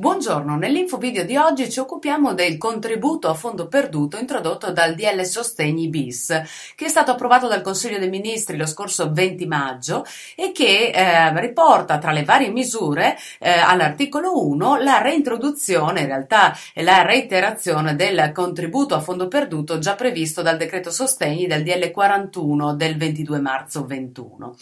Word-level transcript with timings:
Buongiorno, 0.00 0.54
nell'info 0.54 0.96
video 0.96 1.24
di 1.24 1.36
oggi 1.36 1.68
ci 1.68 1.80
occupiamo 1.80 2.32
del 2.32 2.56
contributo 2.56 3.28
a 3.28 3.34
fondo 3.34 3.66
perduto 3.66 4.16
introdotto 4.16 4.70
dal 4.70 4.94
DL 4.94 5.24
Sostegni 5.24 5.88
bis, 5.88 6.28
che 6.76 6.84
è 6.84 6.88
stato 6.88 7.10
approvato 7.10 7.48
dal 7.48 7.62
Consiglio 7.62 7.98
dei 7.98 8.08
Ministri 8.08 8.56
lo 8.56 8.66
scorso 8.66 9.10
20 9.12 9.44
maggio 9.46 10.06
e 10.36 10.52
che 10.52 10.92
eh, 10.94 11.40
riporta 11.40 11.98
tra 11.98 12.12
le 12.12 12.22
varie 12.22 12.50
misure 12.50 13.18
eh, 13.40 13.50
all'articolo 13.50 14.46
1 14.46 14.76
la 14.76 15.02
reintroduzione, 15.02 16.02
in 16.02 16.06
realtà 16.06 16.56
la 16.74 17.02
reiterazione 17.02 17.96
del 17.96 18.30
contributo 18.32 18.94
a 18.94 19.00
fondo 19.00 19.26
perduto 19.26 19.80
già 19.80 19.96
previsto 19.96 20.42
dal 20.42 20.58
decreto 20.58 20.92
sostegni 20.92 21.48
del 21.48 21.64
DL 21.64 21.90
41 21.90 22.76
del 22.76 22.96
22 22.96 23.40
marzo 23.40 23.84
21. 23.84 24.54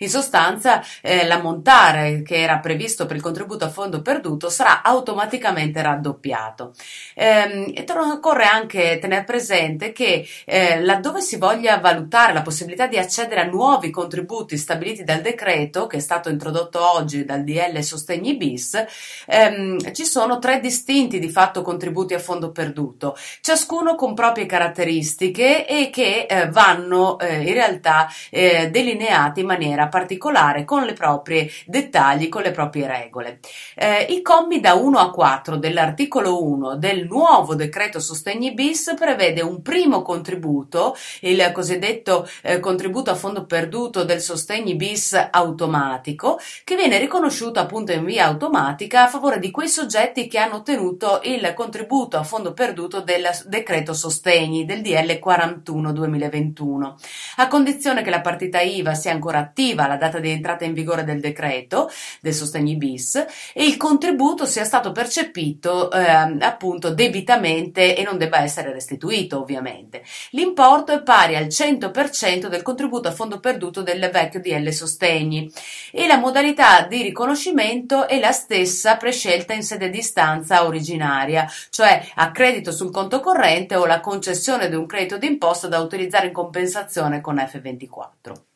In 0.00 0.10
sostanza 0.10 0.82
eh, 1.00 1.24
l'ammontare 1.26 2.20
che 2.20 2.42
era 2.42 2.58
previsto 2.58 3.06
per 3.06 3.16
il 3.16 3.22
contributo 3.22 3.64
a 3.64 3.70
fondo 3.70 4.02
perduto 4.02 4.50
sarà 4.50 4.80
automaticamente 4.82 5.80
raddoppiato. 5.82 6.72
Ehm, 7.14 7.72
e 7.74 7.84
occorre 8.12 8.44
anche 8.44 8.98
tenere 9.00 9.24
presente 9.24 9.92
che 9.92 10.26
eh, 10.44 10.80
laddove 10.80 11.20
si 11.20 11.36
voglia 11.36 11.78
valutare 11.78 12.32
la 12.32 12.42
possibilità 12.42 12.86
di 12.86 12.98
accedere 12.98 13.40
a 13.40 13.44
nuovi 13.44 13.90
contributi 13.90 14.56
stabiliti 14.56 15.04
dal 15.04 15.20
decreto, 15.20 15.86
che 15.86 15.96
è 15.96 16.00
stato 16.00 16.28
introdotto 16.28 16.80
oggi 16.94 17.24
dal 17.24 17.44
DL 17.44 17.80
Sostegni 17.80 18.36
bis, 18.36 18.82
ehm, 19.26 19.92
ci 19.92 20.04
sono 20.04 20.38
tre 20.38 20.60
distinti 20.60 21.18
di 21.18 21.30
fatto 21.30 21.62
contributi 21.62 22.14
a 22.14 22.18
fondo 22.18 22.52
perduto, 22.52 23.16
ciascuno 23.40 23.94
con 23.94 24.14
proprie 24.14 24.46
caratteristiche 24.46 25.66
e 25.66 25.90
che 25.90 26.26
eh, 26.28 26.48
vanno 26.48 27.18
eh, 27.18 27.42
in 27.42 27.54
realtà 27.54 28.08
eh, 28.30 28.70
delineati 28.70 29.40
in 29.40 29.46
maniera 29.46 29.88
particolare 29.88 30.64
con 30.64 30.84
le 30.84 30.92
proprie 30.92 31.50
dettagli, 31.66 32.28
con 32.28 32.42
le 32.42 32.50
proprie 32.50 32.86
regole. 32.86 33.40
Eh, 33.74 34.06
I 34.10 34.22
commi 34.22 34.60
da 34.60 34.71
1 34.74 34.98
a 34.98 35.10
4 35.10 35.56
dell'articolo 35.56 36.42
1 36.42 36.76
del 36.76 37.06
nuovo 37.06 37.54
decreto 37.54 38.00
sostegni 38.00 38.52
bis 38.52 38.94
prevede 38.96 39.42
un 39.42 39.62
primo 39.62 40.02
contributo, 40.02 40.96
il 41.20 41.50
cosiddetto 41.52 42.28
eh, 42.42 42.60
contributo 42.60 43.10
a 43.10 43.14
fondo 43.14 43.44
perduto 43.44 44.04
del 44.04 44.20
sostegni 44.20 44.74
bis 44.74 45.12
automatico, 45.30 46.38
che 46.64 46.76
viene 46.76 46.98
riconosciuto 46.98 47.60
appunto 47.60 47.92
in 47.92 48.04
via 48.04 48.26
automatica 48.26 49.04
a 49.04 49.08
favore 49.08 49.38
di 49.38 49.50
quei 49.50 49.68
soggetti 49.68 50.26
che 50.26 50.38
hanno 50.38 50.56
ottenuto 50.56 51.20
il 51.24 51.52
contributo 51.54 52.16
a 52.16 52.22
fondo 52.22 52.52
perduto 52.52 53.00
del 53.00 53.28
decreto 53.46 53.92
sostegni 53.92 54.64
del 54.64 54.82
DL 54.82 55.18
41 55.18 55.92
2021, 55.92 56.96
a 57.36 57.48
condizione 57.48 58.02
che 58.02 58.10
la 58.10 58.20
partita 58.20 58.60
IVA 58.60 58.94
sia 58.94 59.12
ancora 59.12 59.38
attiva 59.38 59.84
alla 59.84 59.96
data 59.96 60.18
di 60.18 60.30
entrata 60.30 60.64
in 60.64 60.72
vigore 60.72 61.04
del 61.04 61.20
decreto 61.20 61.90
del 62.20 62.34
sostegni 62.34 62.76
bis 62.76 63.16
e 63.54 63.64
il 63.64 63.76
contributo 63.76 64.46
sia 64.46 64.61
stato 64.64 64.92
percepito 64.92 65.90
eh, 65.90 66.00
appunto 66.40 66.90
debitamente 66.90 67.96
e 67.96 68.02
non 68.02 68.18
debba 68.18 68.40
essere 68.40 68.72
restituito 68.72 69.40
ovviamente. 69.40 70.02
L'importo 70.30 70.92
è 70.92 71.02
pari 71.02 71.36
al 71.36 71.46
100% 71.46 72.46
del 72.46 72.62
contributo 72.62 73.08
a 73.08 73.12
fondo 73.12 73.40
perduto 73.40 73.82
del 73.82 74.10
vecchio 74.12 74.40
DL 74.40 74.68
Sostegni 74.70 75.50
e 75.90 76.06
la 76.06 76.18
modalità 76.18 76.86
di 76.86 77.02
riconoscimento 77.02 78.06
è 78.06 78.18
la 78.18 78.32
stessa 78.32 78.96
prescelta 78.96 79.52
in 79.52 79.62
sede 79.62 79.90
di 79.90 79.98
istanza 79.98 80.64
originaria, 80.64 81.50
cioè 81.70 82.04
a 82.14 82.30
credito 82.30 82.72
sul 82.72 82.90
conto 82.90 83.20
corrente 83.20 83.74
o 83.76 83.86
la 83.86 84.00
concessione 84.00 84.68
di 84.68 84.76
un 84.76 84.86
credito 84.86 85.18
d'imposta 85.18 85.68
da 85.68 85.80
utilizzare 85.80 86.26
in 86.26 86.32
compensazione 86.32 87.20
con 87.20 87.36
F24. 87.36 88.51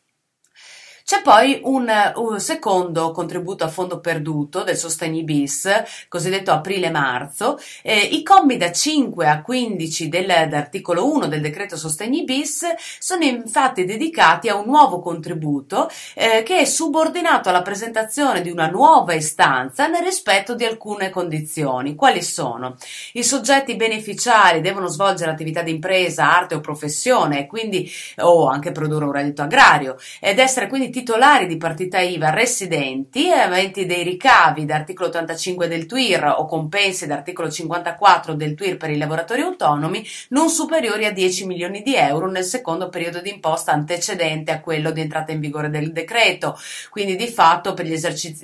C'è 1.09 1.21
poi 1.21 1.61
un, 1.63 1.89
un, 2.15 2.37
secondo 2.37 3.11
contributo 3.11 3.63
a 3.63 3.69
fondo 3.69 4.01
perduto 4.01 4.63
del 4.63 4.75
Sostegni 4.75 5.23
bis, 5.23 5.65
cosiddetto 6.09 6.51
aprile-marzo. 6.51 7.57
Eh, 7.81 7.97
I 7.97 8.23
commi 8.23 8.57
da 8.57 8.73
5 8.73 9.25
a 9.25 9.41
15 9.41 10.09
dell'articolo 10.09 11.09
1 11.09 11.27
del 11.27 11.39
decreto 11.39 11.77
Sostegni 11.77 12.25
bis 12.25 12.65
sono 12.99 13.23
infatti 13.23 13.85
dedicati 13.85 14.49
a 14.49 14.57
un 14.57 14.65
nuovo 14.65 14.99
contributo 14.99 15.89
eh, 16.13 16.43
che 16.43 16.59
è 16.59 16.65
subordinato 16.65 17.47
alla 17.47 17.61
presentazione 17.61 18.41
di 18.41 18.49
una 18.49 18.67
nuova 18.67 19.13
istanza 19.13 19.87
nel 19.87 20.03
rispetto 20.03 20.55
di 20.55 20.65
alcune 20.65 21.09
condizioni. 21.09 21.95
Quali 21.95 22.21
sono? 22.21 22.75
I 23.13 23.23
soggetti 23.23 23.77
beneficiari 23.77 24.59
devono 24.59 24.87
svolgere 24.87 25.31
attività 25.31 25.61
di 25.61 25.71
impresa, 25.71 26.35
arte 26.35 26.55
o 26.55 26.59
professione, 26.59 27.47
quindi, 27.47 27.89
o 28.17 28.49
anche 28.49 28.73
produrre 28.73 29.05
un 29.05 29.13
reddito 29.13 29.41
agrario, 29.41 29.95
ed 30.19 30.39
essere 30.39 30.67
quindi 30.67 30.95
titolari 30.97 31.45
di 31.45 31.57
partita 31.57 31.99
IVA 31.99 32.31
residenti 32.31 33.27
e 33.27 33.33
aventi 33.33 33.85
dei 33.85 34.01
ricavi 34.01 34.65
d'articolo 34.65 35.09
85 35.09 35.67
del 35.67 35.85
TUIR 35.85 36.33
o 36.37 36.45
compensi 36.47 37.05
d'articolo 37.05 37.51
54 37.51 38.33
del 38.33 38.55
TUIR 38.55 38.77
per 38.77 38.89
i 38.89 38.97
lavoratori 38.97 39.41
autonomi 39.41 40.03
non 40.29 40.49
superiori 40.49 41.05
a 41.05 41.11
10 41.11 41.45
milioni 41.45 41.83
di 41.83 41.93
euro 41.93 42.27
nel 42.31 42.45
secondo 42.45 42.89
periodo 42.89 43.21
di 43.21 43.29
imposta 43.29 43.73
antecedente 43.73 44.51
a 44.51 44.59
quello 44.59 44.89
di 44.89 45.01
entrata 45.01 45.31
in 45.31 45.39
vigore 45.39 45.69
del 45.69 45.91
decreto. 45.91 46.57
Quindi 46.89 47.15
di 47.15 47.27
fatto 47.27 47.75
per 47.75 47.85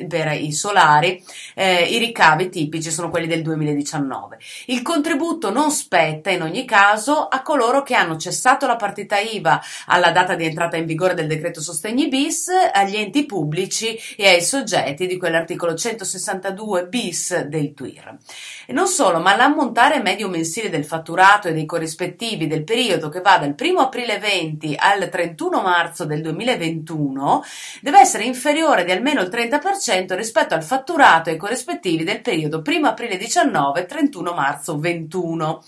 per 0.07 0.31
i 0.33 0.51
solari 0.51 1.23
eh, 1.55 1.85
i 1.85 1.97
ricavi 1.97 2.49
tipici 2.49 2.91
sono 2.91 3.09
quelli 3.09 3.25
del 3.25 3.41
2019. 3.41 4.37
Il 4.67 4.83
contributo 4.83 5.51
non 5.51 5.71
spetta 5.71 6.29
in 6.29 6.43
ogni 6.43 6.65
caso 6.65 7.27
a 7.27 7.41
coloro 7.41 7.81
che 7.81 7.95
hanno 7.95 8.15
cessato 8.17 8.67
la 8.67 8.75
partita 8.75 9.17
IVA 9.17 9.59
alla 9.87 10.11
data 10.11 10.35
di 10.35 10.45
entrata 10.45 10.77
in 10.77 10.85
vigore 10.85 11.15
del 11.15 11.25
decreto 11.25 11.59
sostegni 11.59 12.07
bis 12.07 12.42
agli 12.51 12.95
enti 12.95 13.25
pubblici 13.25 13.97
e 14.15 14.27
ai 14.27 14.41
soggetti 14.41 15.07
di 15.07 15.17
quell'articolo 15.17 15.75
162 15.75 16.87
bis 16.87 17.41
del 17.41 17.73
TUIR. 17.73 18.17
E 18.65 18.73
non 18.73 18.87
solo, 18.87 19.19
ma 19.19 19.35
l'ammontare 19.35 20.01
medio 20.01 20.29
mensile 20.29 20.69
del 20.69 20.85
fatturato 20.85 21.47
e 21.47 21.53
dei 21.53 21.65
corrispettivi 21.65 22.47
del 22.47 22.63
periodo 22.63 23.09
che 23.09 23.21
va 23.21 23.37
dal 23.37 23.55
1 23.57 23.79
aprile 23.79 24.19
20 24.19 24.75
al 24.77 25.09
31 25.09 25.61
marzo 25.61 26.05
del 26.05 26.21
2021 26.21 27.43
deve 27.81 27.99
essere 27.99 28.23
inferiore 28.23 28.83
di 28.83 28.91
almeno 28.91 29.21
il 29.21 29.29
30% 29.29 30.15
rispetto 30.15 30.53
al 30.53 30.63
fatturato 30.63 31.29
e 31.29 31.33
ai 31.33 31.37
corrispettivi 31.37 32.03
del 32.03 32.21
periodo 32.21 32.61
1 32.65 32.87
aprile 32.87 33.17
19 33.17 33.85
31 33.85 34.33
marzo 34.33 34.79
21. 34.79 35.63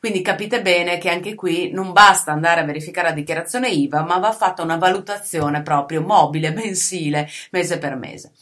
Quindi 0.00 0.22
capite 0.22 0.62
bene 0.62 0.98
che 0.98 1.10
anche 1.10 1.34
qui 1.34 1.72
non 1.72 1.92
basta 1.92 2.30
andare 2.30 2.60
a 2.60 2.64
verificare 2.64 3.08
la 3.08 3.14
dichiarazione 3.14 3.68
IVA, 3.68 4.02
ma 4.04 4.18
va 4.18 4.30
fatta 4.32 4.62
una 4.62 4.76
valutazione 4.76 5.62
proprio 5.62 6.02
mobile, 6.18 6.50
mensile, 6.50 7.28
mese 7.50 7.78
per 7.78 7.96
mese. 7.96 8.32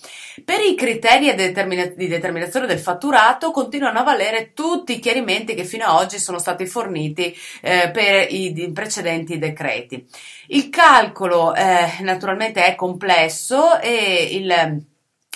Per 0.45 0.61
i 0.61 0.75
criteri 0.75 1.35
di 1.35 2.09
determinazione 2.09 2.67
del 2.67 2.79
fatturato 2.79 3.51
continuano 3.51 4.01
a 4.01 4.05
valere 4.05 4.53
tutti 4.53 4.95
i 4.95 4.99
chiarimenti 4.99 5.55
che 5.55 5.65
fino 5.65 5.85
ad 5.85 6.03
oggi 6.03 6.19
sono 6.19 6.39
stati 6.39 6.67
forniti 6.67 7.35
eh, 7.63 7.91
per 7.91 8.33
i 8.33 8.71
precedenti 8.73 9.39
decreti. 9.39 10.07
Il 10.49 10.69
calcolo 10.71 11.55
eh, 11.55 11.97
naturalmente 12.01 12.65
è 12.65 12.75
complesso 12.75 13.81
e 13.81 14.29
il 14.33 14.85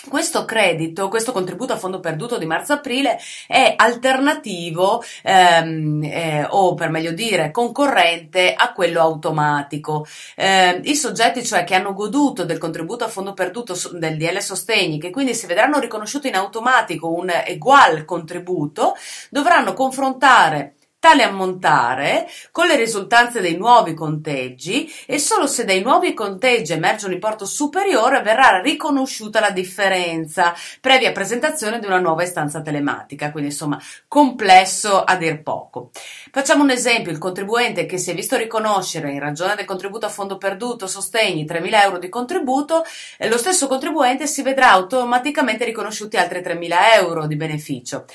questo 0.09 0.45
credito, 0.45 1.09
questo 1.09 1.31
contributo 1.31 1.73
a 1.73 1.77
fondo 1.77 1.99
perduto 1.99 2.37
di 2.37 2.45
marzo-aprile 2.45 3.19
è 3.47 3.73
alternativo 3.75 5.03
ehm, 5.23 6.03
eh, 6.03 6.45
o 6.49 6.73
per 6.73 6.89
meglio 6.89 7.11
dire 7.11 7.51
concorrente 7.51 8.53
a 8.53 8.73
quello 8.73 8.99
automatico. 9.01 10.05
Eh, 10.35 10.81
I 10.83 10.95
soggetti 10.95 11.45
cioè 11.45 11.63
che 11.63 11.75
hanno 11.75 11.93
goduto 11.93 12.45
del 12.45 12.57
contributo 12.57 13.03
a 13.03 13.09
fondo 13.09 13.33
perduto 13.33 13.75
del 13.93 14.17
DL 14.17 14.39
Sostegni, 14.39 14.99
che 14.99 15.09
quindi 15.09 15.35
si 15.35 15.45
vedranno 15.45 15.79
riconosciuto 15.79 16.27
in 16.27 16.35
automatico 16.35 17.11
un 17.11 17.31
ugual 17.47 18.05
contributo, 18.05 18.95
dovranno 19.29 19.73
confrontare 19.73 20.75
tale 21.01 21.23
ammontare 21.23 22.29
con 22.51 22.67
le 22.67 22.75
risultanze 22.75 23.41
dei 23.41 23.57
nuovi 23.57 23.95
conteggi 23.95 24.87
e 25.07 25.17
solo 25.17 25.47
se 25.47 25.65
dai 25.65 25.81
nuovi 25.81 26.13
conteggi 26.13 26.73
emerge 26.73 27.07
un 27.07 27.13
importo 27.13 27.43
superiore 27.45 28.21
verrà 28.21 28.61
riconosciuta 28.61 29.39
la 29.39 29.49
differenza 29.49 30.53
previa 30.79 31.11
presentazione 31.11 31.79
di 31.79 31.87
una 31.87 31.97
nuova 31.97 32.21
istanza 32.21 32.61
telematica, 32.61 33.31
quindi 33.31 33.49
insomma 33.49 33.81
complesso 34.07 35.03
a 35.03 35.15
dir 35.15 35.41
poco. 35.41 35.89
Facciamo 36.31 36.61
un 36.61 36.69
esempio, 36.69 37.11
il 37.11 37.17
contribuente 37.17 37.87
che 37.87 37.97
si 37.97 38.11
è 38.11 38.13
visto 38.13 38.37
riconoscere 38.37 39.11
in 39.11 39.19
ragione 39.19 39.55
del 39.55 39.65
contributo 39.65 40.05
a 40.05 40.09
fondo 40.09 40.37
perduto 40.37 40.85
sostegni 40.85 41.45
3.000 41.45 41.81
euro 41.81 41.97
di 41.97 42.09
contributo, 42.09 42.83
eh, 43.17 43.27
lo 43.27 43.39
stesso 43.39 43.65
contribuente 43.65 44.27
si 44.27 44.43
vedrà 44.43 44.69
automaticamente 44.69 45.65
riconosciuti 45.65 46.17
altri 46.17 46.41
3.000 46.41 46.75
euro 46.99 47.25
di 47.25 47.35
beneficio. 47.35 48.05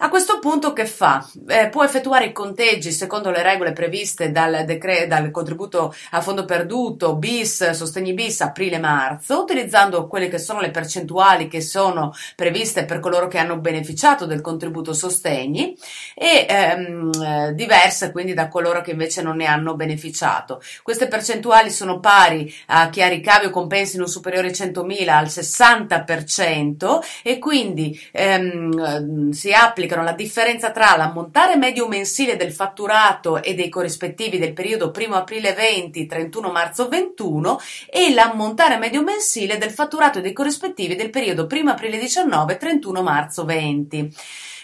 A 0.00 0.10
questo 0.10 0.38
punto 0.38 0.72
che 0.72 0.86
fa? 0.86 1.28
Eh, 1.48 1.70
può 1.70 1.82
effettuare 1.82 2.26
i 2.26 2.32
conteggi 2.32 2.92
secondo 2.92 3.30
le 3.30 3.42
regole 3.42 3.72
previste 3.72 4.30
dal, 4.30 4.64
decre- 4.64 5.08
dal 5.08 5.32
contributo 5.32 5.92
a 6.12 6.20
fondo 6.20 6.44
perduto 6.44 7.16
bis, 7.16 7.70
sostegni 7.70 8.14
bis 8.14 8.40
aprile-marzo, 8.40 9.42
utilizzando 9.42 10.06
quelle 10.06 10.28
che 10.28 10.38
sono 10.38 10.60
le 10.60 10.70
percentuali 10.70 11.48
che 11.48 11.60
sono 11.60 12.14
previste 12.36 12.84
per 12.84 13.00
coloro 13.00 13.26
che 13.26 13.38
hanno 13.38 13.58
beneficiato 13.58 14.24
del 14.24 14.40
contributo 14.40 14.92
sostegni 14.92 15.76
e 16.14 16.46
ehm, 16.48 17.10
eh, 17.20 17.54
diverse 17.54 18.12
quindi 18.12 18.34
da 18.34 18.46
coloro 18.46 18.82
che 18.82 18.92
invece 18.92 19.20
non 19.20 19.38
ne 19.38 19.46
hanno 19.46 19.74
beneficiato. 19.74 20.62
Queste 20.84 21.08
percentuali 21.08 21.72
sono 21.72 21.98
pari 21.98 22.54
a 22.66 22.88
chi 22.88 23.02
ha 23.02 23.08
ricavi 23.08 23.46
o 23.46 23.50
compensi 23.50 23.96
non 23.96 24.06
superiori 24.06 24.46
a 24.46 24.52
100.000 24.52 25.08
al 25.08 25.26
60% 25.26 27.00
e 27.24 27.40
quindi 27.40 28.00
ehm, 28.12 29.30
si 29.30 29.52
applica 29.52 29.86
applicano 29.88 30.02
la 30.02 30.12
differenza 30.12 30.70
tra 30.70 30.96
l'ammontare 30.96 31.56
medio 31.56 31.88
mensile 31.88 32.36
del 32.36 32.52
fatturato 32.52 33.42
e 33.42 33.54
dei 33.54 33.70
corrispettivi 33.70 34.38
del 34.38 34.52
periodo 34.52 34.92
1 34.94 35.14
aprile 35.14 35.54
20 35.54 36.06
31 36.06 36.50
marzo 36.50 36.88
21 36.88 37.58
e 37.90 38.12
l'ammontare 38.12 38.76
medio 38.76 39.02
mensile 39.02 39.56
del 39.56 39.70
fatturato 39.70 40.18
e 40.18 40.22
dei 40.22 40.34
corrispettivi 40.34 40.94
del 40.94 41.10
periodo 41.10 41.48
1 41.50 41.70
aprile 41.70 41.98
19 41.98 42.56
31 42.58 43.02
marzo 43.02 43.44
20. 43.44 44.14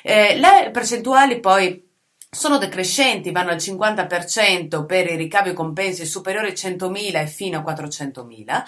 Eh, 0.02 0.36
le 0.36 0.70
percentuali 0.70 1.40
poi 1.40 1.82
sono 2.34 2.58
decrescenti, 2.58 3.30
vanno 3.30 3.50
al 3.50 3.56
50% 3.56 4.84
per 4.84 5.10
i 5.10 5.16
ricavi 5.16 5.50
e 5.50 5.54
compensi 5.54 6.04
superiori 6.04 6.48
a 6.48 6.52
100.000 6.52 7.20
e 7.20 7.26
fino 7.26 7.58
a 7.58 7.72
400.000. 7.72 8.62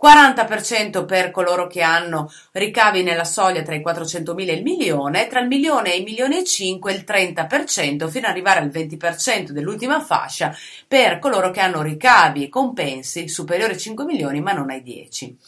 40% 0.00 1.06
per 1.06 1.30
coloro 1.30 1.66
che 1.66 1.80
hanno 1.80 2.30
ricavi 2.52 3.02
nella 3.02 3.24
soglia 3.24 3.62
tra 3.62 3.74
i 3.74 3.80
400.000 3.80 4.48
e 4.48 4.52
il 4.52 4.62
milione, 4.62 5.26
tra 5.26 5.40
il 5.40 5.46
milione 5.46 5.94
e 5.94 5.96
i 5.96 6.02
milioni 6.02 6.36
e 6.36 6.44
5 6.44 6.92
il 6.92 7.04
30% 7.06 8.08
fino 8.08 8.26
ad 8.26 8.32
arrivare 8.32 8.60
al 8.60 8.68
20% 8.68 9.50
dell'ultima 9.50 10.00
fascia 10.00 10.54
per 10.86 11.18
coloro 11.18 11.50
che 11.50 11.60
hanno 11.60 11.80
ricavi 11.80 12.44
e 12.44 12.48
compensi 12.50 13.26
superiori 13.26 13.72
a 13.72 13.78
5 13.78 14.04
milioni 14.04 14.42
ma 14.42 14.52
non 14.52 14.68
ai 14.68 14.82
10. 14.82 15.38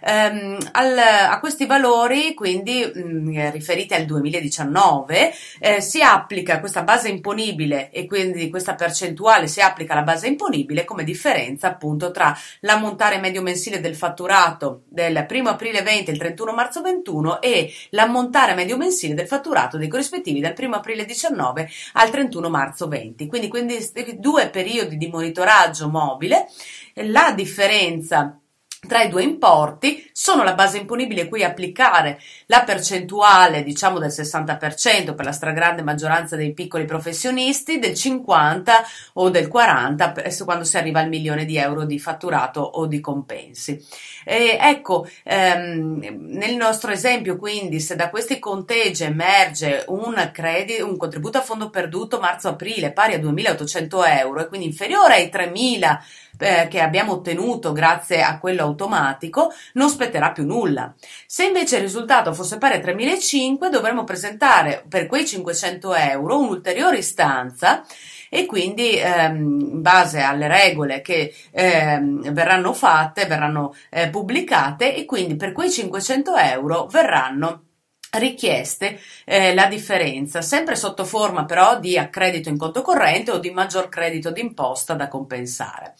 Um, 0.00 0.56
al, 0.72 0.98
a 0.98 1.38
questi 1.40 1.66
valori, 1.66 2.34
quindi 2.34 2.90
mh, 2.92 3.00
mm, 3.00 3.50
riferiti 3.50 3.94
al 3.94 4.04
2019, 4.04 5.32
eh, 5.60 5.80
si 5.80 6.00
applica 6.02 6.60
questa 6.60 6.82
base 6.82 7.08
imponibile 7.08 7.90
e 7.90 8.06
quindi 8.06 8.48
questa 8.50 8.74
percentuale 8.74 9.46
si 9.46 9.60
applica 9.60 9.92
alla 9.92 10.02
base 10.02 10.26
imponibile 10.26 10.84
come 10.84 11.04
differenza 11.04 11.68
appunto 11.68 12.10
tra 12.10 12.36
l'ammontare 12.60 13.18
medio 13.18 13.42
mensile 13.42 13.80
del 13.80 13.94
fatturato 13.94 14.82
del 14.88 15.26
1 15.28 15.48
aprile 15.48 15.82
20 15.82 16.10
e 16.10 16.12
il 16.12 16.18
31 16.18 16.52
marzo 16.52 16.82
21 16.82 17.40
e 17.40 17.72
l'ammontare 17.90 18.54
medio 18.54 18.76
mensile 18.76 19.14
del 19.14 19.26
fatturato 19.26 19.76
dei 19.76 19.88
corrispettivi 19.88 20.40
dal 20.40 20.54
1 20.58 20.76
aprile 20.76 21.04
19 21.04 21.68
al 21.94 22.10
31 22.10 22.48
marzo 22.48 22.88
20. 22.88 23.26
Quindi, 23.26 23.48
quindi 23.48 23.76
due 24.16 24.48
periodi 24.48 24.96
di 24.96 25.08
monitoraggio 25.08 25.88
mobile, 25.88 26.46
la 26.94 27.32
differenza 27.34 28.38
tra 28.88 29.02
i 29.02 29.08
due 29.08 29.22
importi 29.22 30.10
sono 30.12 30.42
la 30.42 30.54
base 30.54 30.78
imponibile 30.78 31.28
cui 31.28 31.44
applicare 31.44 32.20
la 32.46 32.64
percentuale 32.64 33.62
diciamo 33.62 34.00
del 34.00 34.10
60% 34.10 35.14
per 35.14 35.24
la 35.24 35.30
stragrande 35.30 35.82
maggioranza 35.82 36.34
dei 36.34 36.52
piccoli 36.52 36.86
professionisti, 36.86 37.78
del 37.78 37.94
50 37.94 38.84
o 39.14 39.30
del 39.30 39.46
40 39.46 40.14
quando 40.44 40.64
si 40.64 40.76
arriva 40.76 40.98
al 40.98 41.08
milione 41.08 41.44
di 41.44 41.56
euro 41.56 41.84
di 41.84 42.00
fatturato 42.00 42.60
o 42.60 42.86
di 42.86 43.00
compensi. 43.00 43.80
E 44.24 44.58
ecco, 44.60 45.08
ehm, 45.22 46.26
nel 46.32 46.56
nostro 46.56 46.90
esempio 46.90 47.36
quindi 47.36 47.80
se 47.80 47.94
da 47.94 48.10
questi 48.10 48.38
conteggi 48.38 49.04
emerge 49.04 49.84
un, 49.88 50.30
credito, 50.32 50.86
un 50.86 50.96
contributo 50.96 51.38
a 51.38 51.42
fondo 51.42 51.70
perduto 51.70 52.18
marzo-aprile 52.18 52.92
pari 52.92 53.14
a 53.14 53.18
2.800 53.18 54.18
euro 54.18 54.40
e 54.40 54.48
quindi 54.48 54.66
inferiore 54.66 55.14
ai 55.14 55.30
3.000 55.32 55.98
eh, 56.38 56.68
che 56.68 56.80
abbiamo 56.80 57.12
ottenuto 57.12 57.72
grazie 57.72 58.22
a 58.22 58.38
quello 58.38 58.62
automatico, 58.62 59.52
non 59.74 59.88
spetterà 59.88 60.32
più 60.32 60.44
nulla. 60.44 60.94
Se 61.26 61.44
invece 61.44 61.76
il 61.76 61.82
risultato 61.82 62.32
fosse 62.32 62.58
pari 62.58 62.76
a 62.76 62.80
3.500, 62.80 63.68
dovremmo 63.70 64.04
presentare 64.04 64.84
per 64.88 65.06
quei 65.06 65.26
500 65.26 65.94
euro 65.94 66.38
un'ulteriore 66.38 66.98
istanza 66.98 67.84
e 68.30 68.46
quindi 68.46 68.96
ehm, 68.96 69.60
in 69.72 69.82
base 69.82 70.20
alle 70.20 70.48
regole 70.48 71.00
che 71.00 71.34
ehm, 71.50 72.32
verranno 72.32 72.72
fatte, 72.72 73.26
verranno 73.26 73.74
eh, 73.90 74.08
pubblicate 74.08 74.94
e 74.94 75.04
quindi 75.04 75.36
per 75.36 75.52
quei 75.52 75.70
500 75.70 76.36
euro 76.36 76.86
verranno 76.86 77.62
richieste 78.12 79.00
eh, 79.24 79.54
la 79.54 79.66
differenza, 79.66 80.40
sempre 80.42 80.76
sotto 80.76 81.04
forma 81.04 81.44
però 81.44 81.78
di 81.78 81.98
accredito 81.98 82.48
in 82.48 82.56
conto 82.56 82.82
corrente 82.82 83.30
o 83.30 83.38
di 83.38 83.50
maggior 83.50 83.88
credito 83.88 84.30
d'imposta 84.30 84.94
da 84.94 85.08
compensare. 85.08 85.94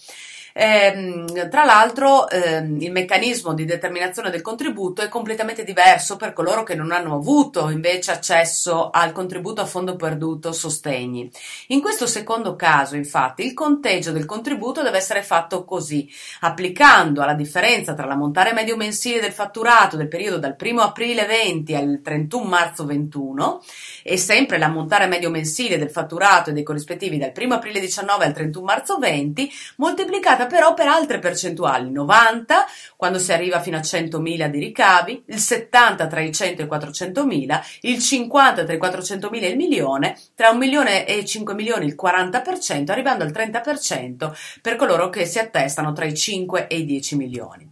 Eh, 0.52 1.24
tra 1.50 1.64
l'altro 1.64 2.28
eh, 2.28 2.58
il 2.58 2.90
meccanismo 2.90 3.54
di 3.54 3.64
determinazione 3.64 4.30
del 4.30 4.42
contributo 4.42 5.02
è 5.02 5.08
completamente 5.08 5.64
diverso 5.64 6.16
per 6.16 6.32
coloro 6.32 6.62
che 6.62 6.74
non 6.74 6.90
hanno 6.90 7.14
avuto 7.14 7.70
invece 7.70 8.10
accesso 8.10 8.90
al 8.90 9.12
contributo 9.12 9.60
a 9.60 9.66
fondo 9.66 9.96
perduto 9.96 10.52
sostegni. 10.52 11.30
In 11.68 11.80
questo 11.80 12.06
secondo 12.06 12.56
caso, 12.56 12.96
infatti, 12.96 13.44
il 13.44 13.54
conteggio 13.54 14.12
del 14.12 14.24
contributo 14.24 14.82
deve 14.82 14.98
essere 14.98 15.22
fatto 15.22 15.64
così, 15.64 16.10
applicando 16.40 17.22
alla 17.22 17.34
differenza 17.34 17.94
tra 17.94 18.06
l'ammontare 18.06 18.52
medio 18.52 18.76
mensile 18.76 19.20
del 19.20 19.32
fatturato 19.32 19.96
del 19.96 20.08
periodo 20.08 20.38
dal 20.38 20.56
1 20.60 20.80
aprile 20.80 21.24
20 21.24 21.74
al 21.74 22.00
31 22.02 22.44
marzo 22.44 22.84
21 22.84 23.62
e 24.02 24.16
sempre 24.16 24.58
l'ammontare 24.58 25.06
medio 25.06 25.30
mensile 25.30 25.78
del 25.78 25.90
fatturato 25.90 26.50
e 26.50 26.52
dei 26.52 26.62
corrispettivi 26.62 27.18
dal 27.18 27.32
1 27.36 27.54
aprile 27.54 27.80
19 27.80 28.24
al 28.24 28.32
31 28.32 28.64
marzo 28.64 28.98
20 28.98 29.50
moltiplicata 29.76 30.46
però 30.48 30.74
per 30.74 30.88
altre 30.88 31.20
percentuali, 31.20 31.92
90 31.92 32.66
quando 32.96 33.20
si 33.20 33.32
arriva 33.32 33.60
fino 33.60 33.76
a 33.76 33.80
100.000 33.80 34.48
di 34.48 34.58
ricavi, 34.58 35.22
il 35.26 35.38
70 35.38 36.08
tra 36.08 36.20
i 36.20 36.32
100 36.32 36.62
e 36.62 36.64
i 36.64 36.68
400.000, 36.68 37.60
il 37.82 38.00
50 38.00 38.64
tra 38.64 38.74
i 38.74 38.78
400.000 38.78 39.42
e 39.42 39.48
il 39.48 39.56
milione, 39.56 40.18
tra 40.34 40.50
un 40.50 40.58
milione 40.58 41.06
e 41.06 41.24
5 41.24 41.54
milioni 41.54 41.86
il 41.86 41.96
40%, 42.00 42.90
arrivando 42.90 43.22
al 43.22 43.30
30% 43.30 44.32
per 44.60 44.74
coloro 44.74 45.08
che 45.10 45.24
si 45.24 45.38
attestano 45.38 45.92
tra 45.92 46.04
i 46.04 46.16
5 46.16 46.66
e 46.66 46.78
i 46.78 46.84
10 46.84 47.16
milioni. 47.16 47.70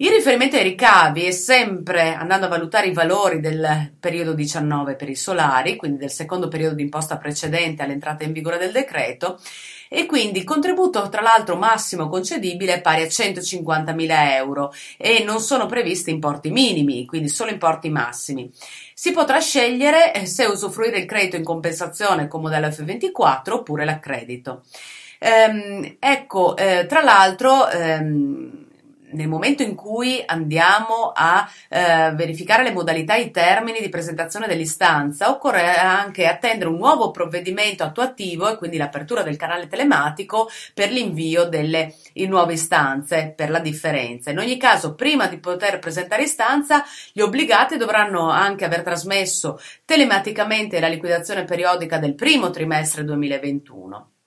Il 0.00 0.10
riferimento 0.10 0.54
ai 0.54 0.62
ricavi 0.62 1.24
è 1.24 1.32
sempre 1.32 2.14
andando 2.14 2.46
a 2.46 2.48
valutare 2.48 2.86
i 2.86 2.92
valori 2.92 3.40
del 3.40 3.94
periodo 3.98 4.32
19 4.32 4.94
per 4.94 5.08
i 5.08 5.16
solari, 5.16 5.74
quindi 5.74 5.98
del 5.98 6.12
secondo 6.12 6.46
periodo 6.46 6.76
di 6.76 6.82
imposta 6.82 7.16
precedente 7.16 7.82
all'entrata 7.82 8.22
in 8.22 8.30
vigore 8.30 8.58
del 8.58 8.70
decreto, 8.70 9.40
e 9.88 10.06
quindi 10.06 10.38
il 10.38 10.44
contributo 10.44 11.08
tra 11.08 11.20
l'altro 11.20 11.56
massimo 11.56 12.08
concedibile 12.08 12.74
è 12.74 12.80
pari 12.80 13.02
a 13.02 13.06
150.000 13.06 14.32
euro 14.34 14.72
e 14.96 15.22
non 15.24 15.40
sono 15.40 15.66
previsti 15.66 16.10
importi 16.10 16.50
minimi, 16.50 17.06
quindi 17.06 17.28
solo 17.28 17.50
importi 17.50 17.88
massimi. 17.88 18.50
Si 18.94 19.12
potrà 19.12 19.40
scegliere 19.40 20.12
eh, 20.14 20.26
se 20.26 20.44
usufruire 20.44 20.98
il 20.98 21.06
credito 21.06 21.36
in 21.36 21.44
compensazione 21.44 22.28
come 22.28 22.44
modello 22.44 22.68
F24 22.68 23.52
oppure 23.52 23.84
l'accredito. 23.84 24.62
Ehm, 25.18 25.96
ecco, 25.98 26.56
eh, 26.56 26.86
tra 26.86 27.02
l'altro, 27.02 27.68
ehm, 27.68 28.67
nel 29.12 29.28
momento 29.28 29.62
in 29.62 29.74
cui 29.74 30.22
andiamo 30.24 31.12
a 31.14 31.48
eh, 31.68 32.12
verificare 32.14 32.62
le 32.62 32.72
modalità 32.72 33.14
e 33.14 33.22
i 33.22 33.30
termini 33.30 33.80
di 33.80 33.88
presentazione 33.88 34.46
dell'istanza, 34.46 35.30
occorre 35.30 35.76
anche 35.76 36.26
attendere 36.26 36.70
un 36.70 36.76
nuovo 36.76 37.10
provvedimento 37.10 37.84
attuativo 37.84 38.50
e 38.50 38.56
quindi 38.56 38.76
l'apertura 38.76 39.22
del 39.22 39.36
canale 39.36 39.68
telematico 39.68 40.50
per 40.74 40.90
l'invio 40.90 41.44
delle 41.44 41.94
nuove 42.28 42.54
istanze 42.54 43.32
per 43.34 43.50
la 43.50 43.60
differenza. 43.60 44.30
In 44.30 44.38
ogni 44.38 44.56
caso, 44.56 44.94
prima 44.94 45.26
di 45.28 45.38
poter 45.38 45.78
presentare 45.78 46.24
istanza, 46.24 46.84
gli 47.12 47.20
obbligati 47.20 47.76
dovranno 47.76 48.28
anche 48.28 48.64
aver 48.64 48.82
trasmesso 48.82 49.60
telematicamente 49.84 50.80
la 50.80 50.88
liquidazione 50.88 51.44
periodica 51.44 51.98
del 51.98 52.14
primo 52.14 52.50
trimestre 52.50 53.04
2021. 53.04 54.17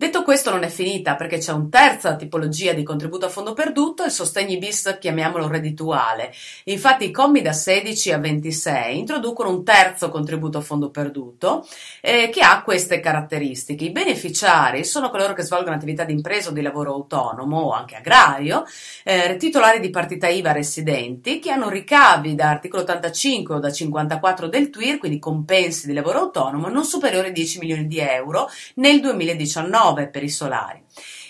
Detto 0.00 0.22
questo 0.22 0.50
non 0.50 0.62
è 0.62 0.68
finita 0.68 1.16
perché 1.16 1.38
c'è 1.38 1.50
un 1.50 1.68
terza 1.70 2.14
tipologia 2.14 2.72
di 2.72 2.84
contributo 2.84 3.26
a 3.26 3.28
fondo 3.28 3.52
perduto, 3.52 4.04
il 4.04 4.12
sostegni 4.12 4.56
bis, 4.56 4.96
chiamiamolo 5.00 5.48
reddituale. 5.48 6.32
Infatti 6.66 7.06
i 7.06 7.10
commi 7.10 7.42
da 7.42 7.52
16 7.52 8.12
a 8.12 8.18
26 8.18 8.96
introducono 8.96 9.50
un 9.50 9.64
terzo 9.64 10.08
contributo 10.08 10.58
a 10.58 10.60
fondo 10.60 10.90
perduto 10.90 11.66
eh, 12.00 12.28
che 12.28 12.42
ha 12.42 12.62
queste 12.62 13.00
caratteristiche. 13.00 13.86
I 13.86 13.90
beneficiari 13.90 14.84
sono 14.84 15.10
coloro 15.10 15.32
che 15.32 15.42
svolgono 15.42 15.74
attività 15.74 16.04
di 16.04 16.12
impresa 16.12 16.50
o 16.50 16.52
di 16.52 16.62
lavoro 16.62 16.92
autonomo 16.92 17.58
o 17.58 17.72
anche 17.72 17.96
agrario, 17.96 18.62
eh, 19.02 19.34
titolari 19.36 19.80
di 19.80 19.90
partita 19.90 20.28
IVA 20.28 20.52
residenti 20.52 21.40
che 21.40 21.50
hanno 21.50 21.68
ricavi 21.68 22.36
da 22.36 22.50
articolo 22.50 22.82
85 22.82 23.56
o 23.56 23.58
da 23.58 23.72
54 23.72 24.46
del 24.46 24.70
TWIR, 24.70 24.98
quindi 24.98 25.18
compensi 25.18 25.88
di 25.88 25.92
lavoro 25.92 26.20
autonomo, 26.20 26.68
non 26.68 26.84
superiori 26.84 27.30
a 27.30 27.32
10 27.32 27.58
milioni 27.58 27.88
di 27.88 27.98
euro 27.98 28.48
nel 28.74 29.00
2019 29.00 29.86
per 29.92 30.22
i 30.22 30.28
solari. 30.28 30.82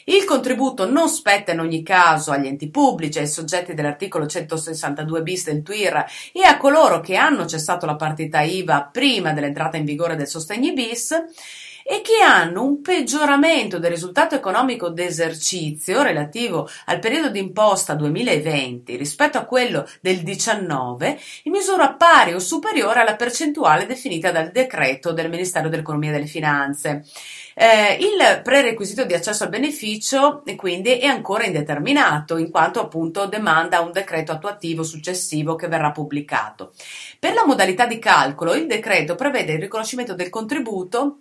Il 0.05 0.25
contributo 0.25 0.88
non 0.88 1.11
spetta 1.11 1.53
in 1.53 1.61
ogni 1.61 1.83
caso 1.83 2.31
agli 2.31 2.47
enti 2.47 2.71
pubblici, 2.71 3.19
ai 3.19 3.27
soggetti 3.27 3.75
dell'articolo 3.75 4.27
162 4.27 5.23
bis 5.23 5.45
del 5.45 5.62
TUIR 5.62 6.07
e 6.33 6.45
a 6.45 6.57
coloro 6.57 7.00
che 7.00 7.17
hanno 7.17 7.45
cessato 7.45 7.85
la 7.85 7.97
partita 7.97 8.41
IVA 8.41 8.88
prima 8.91 9.35
dell'entrata 9.35 9.77
in 9.77 9.85
vigore 9.85 10.17
del 10.17 10.27
sostegni 10.27 10.73
bis 10.73 11.15
e 11.90 12.02
che 12.02 12.23
hanno 12.23 12.64
un 12.64 12.83
peggioramento 12.83 13.78
del 13.78 13.90
risultato 13.90 14.35
economico 14.35 14.90
d'esercizio 14.90 16.02
relativo 16.02 16.68
al 16.85 16.99
periodo 16.99 17.30
d'imposta 17.30 17.95
2020 17.95 18.95
rispetto 18.95 19.38
a 19.38 19.47
quello 19.47 19.88
del 20.02 20.18
19 20.18 21.18
in 21.45 21.52
misura 21.52 21.95
pari 21.95 22.35
o 22.35 22.40
superiore 22.40 23.00
alla 23.00 23.16
percentuale 23.16 23.87
definita 23.87 24.30
dal 24.30 24.50
decreto 24.50 25.12
del 25.12 25.30
Ministero 25.30 25.71
dell'Economia 25.71 26.11
e 26.11 26.12
delle 26.12 26.26
Finanze. 26.26 27.07
Eh, 27.54 27.97
il 28.00 28.42
prerequisito 28.42 29.04
di 29.04 29.14
accesso 29.14 29.45
al 29.45 29.49
beneficio 29.49 30.42
quindi 30.57 30.99
è 30.99 31.07
ancora 31.07 31.47
indeterminato 31.47 32.37
in 32.37 32.50
quanto 32.50 32.80
appunto 32.80 33.25
demanda 33.25 33.80
un 33.80 33.92
decreto 33.92 34.33
attuativo 34.33 34.83
successivo 34.83 35.57
che 35.57 35.68
verrà 35.68 35.90
pubblicato. 35.90 36.75
Per 37.18 37.33
la 37.33 37.47
modalità 37.47 37.87
di 37.87 37.99
calcolo 37.99 38.52
il 38.52 38.66
decreto 38.66 39.14
prevede 39.14 39.54
il 39.54 39.61
riconoscimento 39.61 40.12
del 40.12 40.28
contributo 40.28 41.21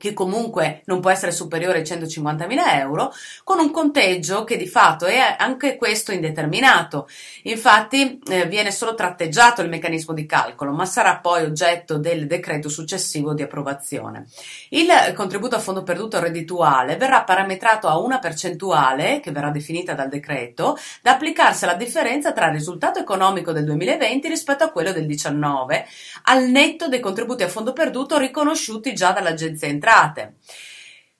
che 0.00 0.14
comunque 0.14 0.80
non 0.86 1.00
può 1.00 1.10
essere 1.10 1.30
superiore 1.30 1.78
ai 1.78 1.84
150.000 1.84 2.78
euro, 2.78 3.12
con 3.44 3.58
un 3.58 3.70
conteggio 3.70 4.44
che 4.44 4.56
di 4.56 4.66
fatto 4.66 5.04
è 5.04 5.36
anche 5.38 5.76
questo 5.76 6.10
indeterminato. 6.10 7.06
Infatti 7.42 8.18
eh, 8.26 8.46
viene 8.46 8.72
solo 8.72 8.94
tratteggiato 8.94 9.60
il 9.60 9.68
meccanismo 9.68 10.14
di 10.14 10.24
calcolo, 10.24 10.72
ma 10.72 10.86
sarà 10.86 11.18
poi 11.18 11.44
oggetto 11.44 11.98
del 11.98 12.26
decreto 12.26 12.70
successivo 12.70 13.34
di 13.34 13.42
approvazione. 13.42 14.24
Il 14.70 14.88
contributo 15.14 15.56
a 15.56 15.60
fondo 15.60 15.82
perduto 15.82 16.18
reddituale 16.18 16.96
verrà 16.96 17.22
parametrato 17.22 17.86
a 17.86 17.98
una 17.98 18.18
percentuale, 18.18 19.20
che 19.20 19.32
verrà 19.32 19.50
definita 19.50 19.92
dal 19.92 20.08
decreto, 20.08 20.78
da 21.02 21.12
applicarsi 21.12 21.64
alla 21.64 21.74
differenza 21.74 22.32
tra 22.32 22.46
il 22.46 22.54
risultato 22.54 22.98
economico 22.98 23.52
del 23.52 23.66
2020 23.66 24.28
rispetto 24.28 24.64
a 24.64 24.70
quello 24.70 24.92
del 24.92 25.04
2019, 25.04 25.86
al 26.24 26.48
netto 26.48 26.88
dei 26.88 27.00
contributi 27.00 27.42
a 27.42 27.48
fondo 27.48 27.74
perduto 27.74 28.16
riconosciuti 28.16 28.94
già 28.94 29.12
dall'Agenzia 29.12 29.68
Entrate 29.68 29.88
entrate. 29.90 30.36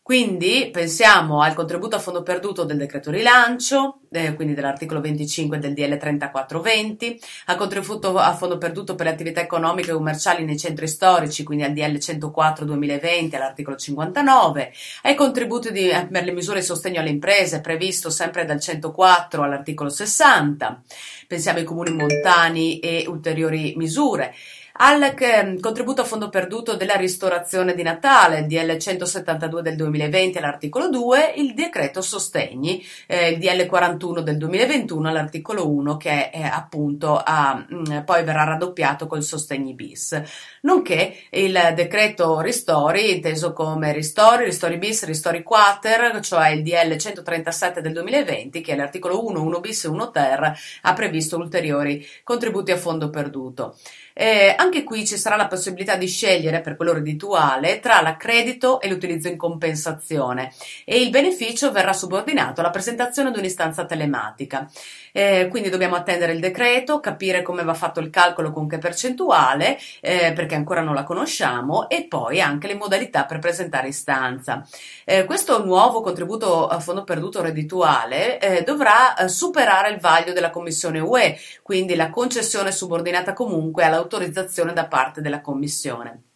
Quindi 0.02 0.70
pensiamo 0.72 1.40
al 1.40 1.54
contributo 1.54 1.94
a 1.94 2.00
fondo 2.00 2.24
perduto 2.24 2.64
del 2.64 2.78
decreto 2.78 3.12
rilancio, 3.12 4.00
eh, 4.10 4.34
quindi 4.34 4.54
dell'articolo 4.54 5.00
25 5.00 5.58
del 5.58 5.72
DL 5.72 5.96
3420, 5.98 7.20
al 7.46 7.56
contributo 7.56 8.18
a 8.18 8.34
fondo 8.34 8.58
perduto 8.58 8.96
per 8.96 9.06
le 9.06 9.12
attività 9.12 9.40
economiche 9.40 9.90
e 9.90 9.94
commerciali 9.94 10.44
nei 10.44 10.58
centri 10.58 10.88
storici, 10.88 11.44
quindi 11.44 11.62
al 11.62 11.74
DL 11.74 11.96
104 11.96 12.64
2020 12.64 13.36
all'articolo 13.36 13.76
59, 13.76 14.72
ai 15.02 15.14
contributi 15.14 15.70
di, 15.70 15.88
eh, 15.90 16.08
per 16.10 16.24
le 16.24 16.32
misure 16.32 16.58
di 16.58 16.66
sostegno 16.66 16.98
alle 16.98 17.10
imprese 17.10 17.60
previsto 17.60 18.10
sempre 18.10 18.44
dal 18.44 18.58
104 18.58 19.44
all'articolo 19.44 19.90
60, 19.90 20.82
pensiamo 21.28 21.58
ai 21.58 21.64
comuni 21.64 21.92
montani 21.92 22.80
e 22.80 23.04
ulteriori 23.06 23.74
misure 23.76 24.34
al 24.82 25.14
ehm, 25.18 25.60
contributo 25.60 26.00
a 26.00 26.04
fondo 26.04 26.30
perduto 26.30 26.74
della 26.74 26.94
ristorazione 26.94 27.74
di 27.74 27.82
Natale, 27.82 28.46
DL 28.46 28.78
172 28.78 29.60
del 29.60 29.76
2020 29.76 30.38
all'articolo 30.38 30.88
2, 30.88 31.34
il 31.36 31.52
decreto 31.52 32.00
sostegni, 32.00 32.82
eh, 33.06 33.32
il 33.32 33.38
DL 33.38 33.66
41 33.66 34.22
del 34.22 34.38
2021 34.38 35.08
all'articolo 35.08 35.70
1 35.70 35.96
che 35.98 36.30
eh, 36.32 36.42
appunto 36.42 37.20
ha, 37.22 37.62
mh, 37.68 37.74
mm, 37.74 37.98
poi 38.04 38.24
verrà 38.24 38.44
raddoppiato 38.44 39.06
col 39.06 39.22
sostegni 39.22 39.74
bis, 39.74 40.18
nonché 40.62 41.24
il 41.28 41.72
decreto 41.74 42.40
ristori 42.40 43.12
inteso 43.12 43.52
come 43.52 43.92
ristori, 43.92 44.44
ristori 44.44 44.78
bis, 44.78 45.04
ristori 45.04 45.42
quater, 45.42 46.20
cioè 46.20 46.48
il 46.48 46.62
DL 46.62 46.96
137 46.96 47.82
del 47.82 47.92
2020 47.92 48.62
che 48.62 48.72
all'articolo 48.72 49.26
1, 49.26 49.42
1 49.42 49.60
bis 49.60 49.84
e 49.84 49.88
1 49.88 50.10
ter 50.10 50.58
ha 50.82 50.92
previsto 50.94 51.36
ulteriori 51.36 52.06
contributi 52.24 52.70
a 52.70 52.78
fondo 52.78 53.10
perduto. 53.10 53.76
Eh, 54.12 54.54
anche 54.56 54.84
qui 54.84 55.06
ci 55.06 55.16
sarà 55.16 55.36
la 55.36 55.46
possibilità 55.46 55.96
di 55.96 56.06
scegliere 56.06 56.60
per 56.60 56.76
quello 56.76 56.92
reddituale 56.92 57.80
tra 57.80 58.00
l'accredito 58.00 58.80
e 58.80 58.88
l'utilizzo 58.88 59.28
in 59.28 59.36
compensazione 59.36 60.52
e 60.84 61.00
il 61.00 61.10
beneficio 61.10 61.72
verrà 61.72 61.92
subordinato 61.92 62.60
alla 62.60 62.70
presentazione 62.70 63.30
di 63.30 63.38
un'istanza 63.38 63.84
telematica. 63.84 64.68
Eh, 65.12 65.48
quindi 65.50 65.70
dobbiamo 65.70 65.96
attendere 65.96 66.32
il 66.32 66.40
decreto, 66.40 67.00
capire 67.00 67.42
come 67.42 67.64
va 67.64 67.74
fatto 67.74 68.00
il 68.00 68.10
calcolo 68.10 68.52
con 68.52 68.68
che 68.68 68.78
percentuale, 68.78 69.78
eh, 70.00 70.32
perché 70.32 70.54
ancora 70.54 70.82
non 70.82 70.94
la 70.94 71.04
conosciamo, 71.04 71.88
e 71.88 72.04
poi 72.04 72.40
anche 72.40 72.66
le 72.66 72.74
modalità 72.74 73.24
per 73.24 73.38
presentare 73.38 73.88
istanza. 73.88 74.66
Eh, 75.04 75.24
questo 75.24 75.64
nuovo 75.64 76.00
contributo 76.00 76.68
a 76.68 76.78
fondo 76.80 77.04
perduto 77.04 77.42
reddituale 77.42 78.38
eh, 78.38 78.62
dovrà 78.62 79.16
eh, 79.16 79.28
superare 79.28 79.90
il 79.90 79.98
vaglio 79.98 80.32
della 80.32 80.50
Commissione 80.50 81.00
UE, 81.00 81.38
quindi 81.62 81.94
la 81.94 82.10
concessione 82.10 82.72
subordinata 82.72 83.32
comunque 83.32 83.84
all'autorizzazione 84.00 84.72
da 84.72 84.86
parte 84.86 85.20
della 85.20 85.40
Commissione. 85.40 86.29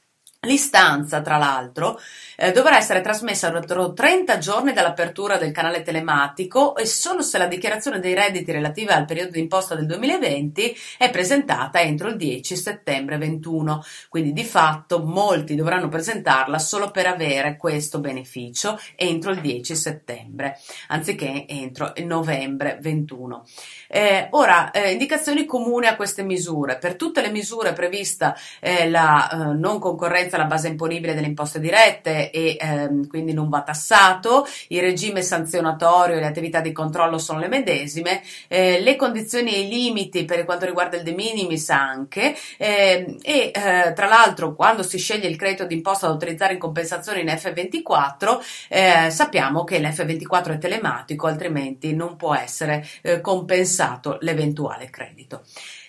L'istanza, 0.45 1.21
tra 1.21 1.37
l'altro, 1.37 2.01
eh, 2.37 2.53
dovrà 2.53 2.77
essere 2.77 3.01
trasmessa 3.01 3.49
entro 3.49 3.93
30 3.93 4.39
giorni 4.39 4.73
dall'apertura 4.73 5.37
del 5.37 5.53
canale 5.53 5.83
telematico 5.83 6.77
e 6.77 6.87
solo 6.87 7.23
se 7.23 7.39
la 7.39 7.47
dichiarazione 7.47 8.01
dei 8.01 8.15
redditi 8.15 8.51
relativa 8.53 8.95
al 8.95 9.05
periodo 9.05 9.33
d'imposta 9.33 9.75
del 9.75 9.87
2020 9.87 10.77
è 10.99 11.11
presentata 11.11 11.81
entro 11.81 12.09
il 12.09 12.17
10 12.17 12.57
settembre 12.57 13.19
21. 13.19 13.85
Quindi 14.09 14.33
di 14.33 14.45
fatto 14.45 15.03
molti 15.05 15.55
dovranno 15.55 15.89
presentarla 15.89 16.59
solo 16.59 16.91
per 16.91 17.07
avere 17.07 17.57
questo 17.57 18.01
beneficio 18.01 18.79
entro 18.97 19.31
il 19.31 19.41
10 19.41 19.75
settembre, 19.75 20.59
anziché 20.89 21.47
entro 21.49 21.93
il 21.97 22.07
novembre 22.07 22.79
21. 22.81 23.45
Eh, 23.89 24.29
ora, 24.31 24.71
eh, 24.71 24.93
indicazioni 24.93 25.45
comuni 25.45 25.87
a 25.87 25.97
queste 25.97 26.23
misure. 26.23 26.79
Per 26.79 26.97
tutte 26.97 27.21
le 27.21 27.31
misure 27.31 27.73
prevista 27.73 28.37
eh, 28.61 28.91
la 28.91 29.31
eh, 29.31 29.37
non 29.55 29.79
concorrenza 29.79 30.34
alla 30.35 30.45
base 30.45 30.69
imponibile 30.69 31.15
delle 31.15 31.27
imposte 31.27 31.61
dirette 31.61 32.31
e 32.31 32.57
ehm, 32.59 33.07
quindi 33.09 33.33
non 33.33 33.49
va 33.49 33.63
tassato, 33.63 34.47
il 34.69 34.81
regime 34.81 35.23
sanzionatorio 35.23 36.17
e 36.17 36.21
le 36.21 36.27
attività 36.27 36.61
di 36.61 36.73
controllo 36.73 37.19
sono 37.19 37.39
le 37.39 37.49
medesime, 37.49 38.23
eh, 38.49 38.81
le 38.81 38.97
condizioni 38.97 39.55
e 39.55 39.61
i 39.61 39.69
limiti 39.69 40.25
per 40.25 40.45
quanto 40.45 40.65
riguarda 40.65 40.97
il 40.97 41.03
de 41.03 41.13
minimis 41.13 41.71
anche. 41.71 42.35
Ehm, 42.59 43.19
e 43.23 43.51
eh, 43.53 43.93
tra 43.95 44.07
l'altro 44.07 44.55
quando 44.55 44.83
si 44.83 44.99
sceglie 44.99 45.29
il 45.29 45.37
credito 45.37 45.67
d'imposta 45.67 46.07
da 46.07 46.15
utilizzare 46.15 46.55
in 46.55 46.59
compensazione 46.59 47.21
in 47.21 47.27
F24 47.27 49.11
sappiamo 49.11 49.65
che 49.65 49.79
l'F24 49.79 50.53
è 50.53 50.59
telematico 50.59 51.27
altrimenti 51.27 51.95
non 51.95 52.17
può 52.17 52.35
essere 52.35 52.87
compensato 53.21 53.73
utilizzato 53.75 54.19
l'eventuale 54.21 54.91
credito. 54.91 55.43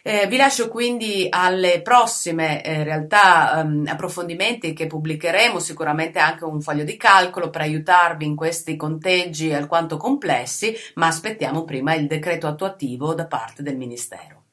Eh, 0.08 0.28
vi 0.28 0.38
lascio 0.38 0.68
quindi 0.68 1.26
alle 1.32 1.82
prossime 1.82 2.64
eh, 2.64 2.84
realtà 2.84 3.64
um, 3.66 3.86
approfondimenti 3.88 4.72
che 4.72 4.86
pubblicheremo, 4.86 5.58
sicuramente 5.58 6.20
anche 6.20 6.44
un 6.44 6.62
foglio 6.62 6.84
di 6.84 6.96
calcolo 6.96 7.50
per 7.50 7.62
aiutarvi 7.62 8.24
in 8.24 8.36
questi 8.36 8.76
conteggi 8.76 9.52
alquanto 9.52 9.98
complessi, 9.98 10.76
ma 10.94 11.08
aspettiamo 11.08 11.64
prima 11.64 11.96
il 11.96 12.06
decreto 12.06 12.46
attuativo 12.46 13.16
da 13.16 13.26
parte 13.26 13.64
del 13.64 13.78
Ministero. 13.78 14.45